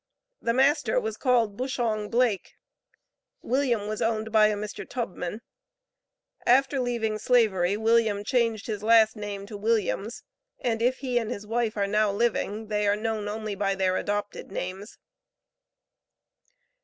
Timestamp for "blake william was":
2.09-4.01